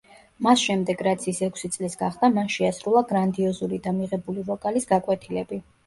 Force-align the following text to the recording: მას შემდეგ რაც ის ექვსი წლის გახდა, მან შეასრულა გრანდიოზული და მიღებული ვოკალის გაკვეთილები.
მას 0.45 0.61
შემდეგ 0.67 1.03
რაც 1.07 1.27
ის 1.33 1.41
ექვსი 1.49 1.71
წლის 1.77 1.97
გახდა, 2.01 2.31
მან 2.39 2.51
შეასრულა 2.57 3.07
გრანდიოზული 3.15 3.83
და 3.87 3.97
მიღებული 4.03 4.51
ვოკალის 4.53 4.95
გაკვეთილები. 4.95 5.67